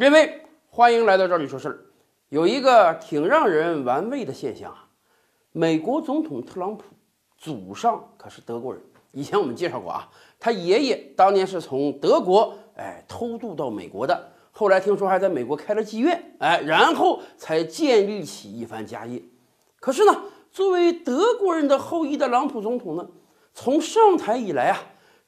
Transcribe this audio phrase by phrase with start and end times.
[0.00, 1.80] 各位，欢迎来到这里说事儿。
[2.28, 4.86] 有一个挺让人玩味的现象啊，
[5.50, 6.84] 美国总统特朗普
[7.36, 8.80] 祖上可是德国人。
[9.10, 10.08] 以前我们介绍过啊，
[10.38, 19.20] 他爷爷当年是从德国哎偷渡到美国的，后来听说还在美国开了妓院，哎，然后才建立起一番家业。
[19.80, 20.22] 可是呢，
[20.52, 23.04] 作为德国人的后裔的朗普总统呢，
[23.52, 24.78] 从上台以来啊，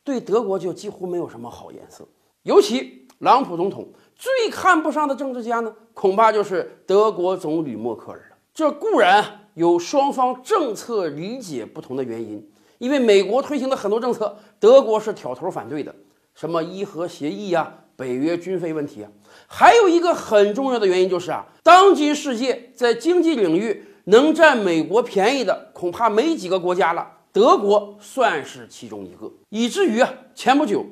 [0.05, 2.07] 对德国就几乎没有什么好颜色。
[2.45, 8.37] 尤其朗普总统最看不上的政治家呢，恐怕就是德国总理默克尔了。
[8.53, 12.47] 这固然有双方政策理解不同的原因，
[12.79, 15.95] 因为美国推行的很多政策，德国是挑头反对的，
[16.35, 19.11] 什么伊核协议啊、北约军费问题啊。
[19.47, 23.85] 还有一个很重要的原因就是啊，当今世界在经济领域。
[24.05, 29.31] 能占美国便宜的恐怕没几个国家了，德国算是其中一个。
[29.51, 30.85] 以至于啊，前不久，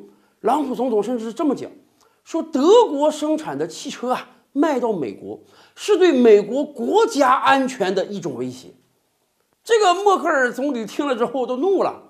[0.43, 1.69] 朗普总统甚至是这么讲，
[2.29, 5.41] 说德国生产的汽车啊卖到美国
[5.75, 8.69] 是对美国国家安全的一种威胁。
[9.65, 12.03] 这个默克尔总理听了之后都怒了，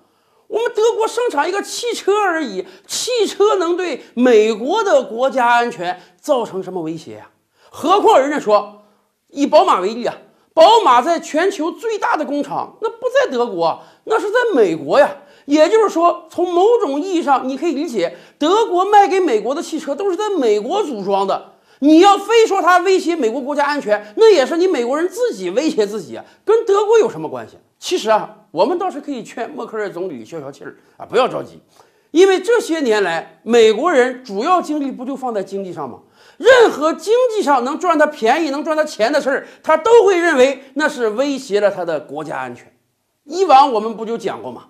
[0.48, 7.30] 我们德国生产一个汽车而已，汽车能对美国的国家安全造成什么威胁呀？
[7.70, 8.82] 何况人家说，
[9.28, 10.18] 以宝马为例啊。
[10.52, 15.16] 宝马在全球最大的工厂，那不在德国，那是在美国呀。
[15.48, 21.52] 也就是说，从某种意义上，你可以理解，德国卖给美国的汽车都是在美国组装的。
[21.78, 27.56] 你要非说它威胁美国国家安全，那也是你美国人自己威胁自己啊，跟德国有什么关系？
[27.78, 31.58] 其实啊，我们倒是可以劝默克尔总理消消气儿啊，不要着急，
[32.10, 36.00] 因为这些年来，美国人主要精力不就放在经济上吗？
[36.36, 42.70] 任何经济上能赚他便宜、能赚他钱的事儿，他都会认为那是威胁了他的国家安全。
[43.24, 44.66] 以往我们不就讲过吗？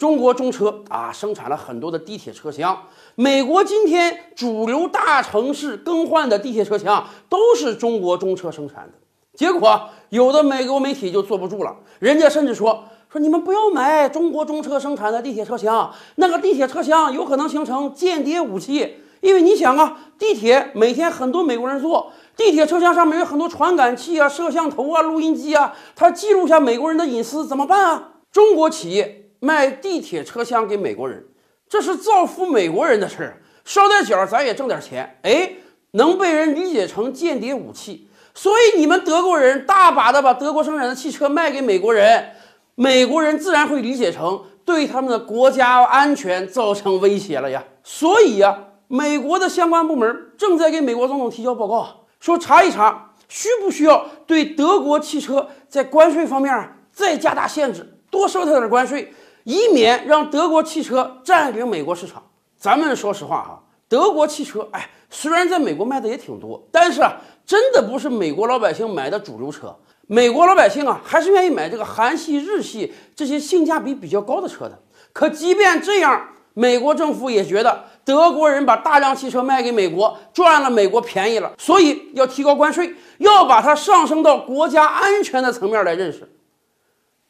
[0.00, 2.74] 中国中车啊，生产了很多的地铁车厢。
[3.16, 8.92] 美国今天主流大城市更换的地铁车厢都是中国中车生产的。
[9.34, 19.02] 结果有的美国媒体就坐不住了，人家甚至说说你们不要买中国中车生产的地铁车厢，那个地铁车厢有可能形成间谍武器。
[19.20, 28.12] 因为你想啊，地铁每天很多美国人坐，地铁车厢上面有很多传感器啊、摄像头啊、录音机啊，它记录下美国人的隐私怎么办啊？
[28.32, 31.24] 中国企业卖地铁车厢给美国人，
[31.68, 35.52] 这是造福美国人的事儿，烧点脚咱也挣点钱，哎，
[35.92, 42.30] 能被人理解成间谍武器，所以你们德国人大把的把德国生产的汽车卖给美国人，
[42.74, 48.66] 美国人自然会理解成对他们的国家安全造成威胁了呀，所以呀。
[48.92, 59.14] 美国的相关部门正在给美国总统提交报告，说查一查需不需要对德国汽车在关税方面再加大限制，多收他点关税，
[59.44, 62.22] 以免让德国汽车占领美国市场。
[62.56, 69.74] 咱们说实话哈，德国汽车，哎，虽然在美国卖的也挺多，但是啊，真的不是美国老百姓买的主流车。
[70.06, 74.78] 美国老百姓啊，还是愿意买这个韩系、日系这些性价比比较高的车的。
[75.12, 77.84] 可即便这样，美国政府也觉得。
[78.02, 86.28] 德国人把大量汽车卖给美国，赚了美国便宜了，所以要提高关税，要把它上升到国家安全的层面来认识。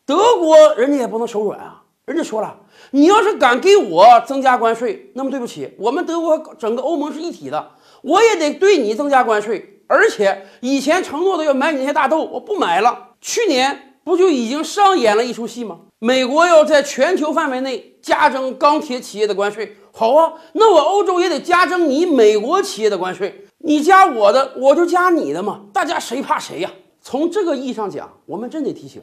[0.06, 2.56] 德国人家也不能手软啊，人家说了，
[2.90, 7.70] 你要是敢给我增加关税，那么对不起，我们德国整个欧盟是一体的，
[8.02, 9.82] 我也得对你增加关税。
[9.86, 13.10] 而且以前承诺的要买你那些大豆，我不买了。
[13.20, 15.80] 去年不就已经上演了一出戏吗？
[15.98, 19.76] 美国要在全球范围内加征钢铁企业的关税。
[19.92, 26.70] 好啊，那我欧洲也得加征你美国企业的关税，你加我的，我就加你的嘛，大家谁怕谁呀？
[27.00, 29.02] 从这个意义上讲，我们真得提醒，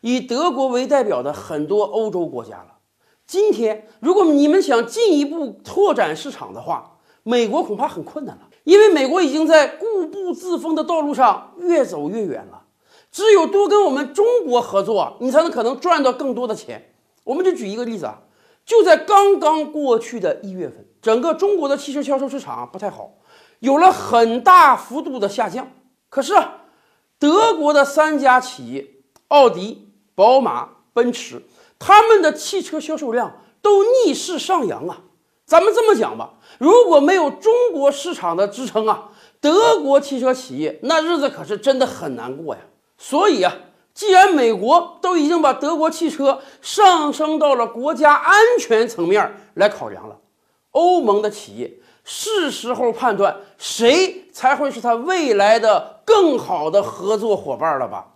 [0.00, 2.78] 以德国为代表的很多欧洲国家了。
[3.26, 12.62] 今天，如果你们想进一步拓展市场的话，美国恐怕很困难了，因为美国已经在固步自封的道路上越走越远了。
[13.10, 16.92] 只有多跟我们中国合作，你才能可能赚到更多的钱。
[17.24, 18.22] 我们就举一个例子啊。
[18.64, 23.12] 就在刚刚过去的一月份，整个中国的汽车销售市场不太好，
[23.60, 25.68] 有了很大幅度的下降。
[26.08, 26.34] 可是，
[27.18, 28.86] 德国的三家企业
[29.28, 29.85] 奥迪、
[30.16, 31.40] 宝马、奔驰，
[31.78, 34.98] 他们的汽车销售量都逆势上扬啊。
[35.44, 39.10] 咱们这么讲吧，如果没有中国市场的支撑啊，
[39.40, 42.62] 德国汽车企业那日子可是真的很难过呀。
[42.98, 43.54] 所以啊。
[43.94, 50.18] 既然美国都已经把德国汽车上升到了国家安全层面来考量了，
[50.72, 51.72] 欧盟的企业
[52.04, 58.06] 是时候判断谁才会是他未来的更好的合作伙伴了吧？